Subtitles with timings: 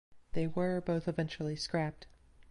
[0.33, 2.07] They were both eventually scrapped.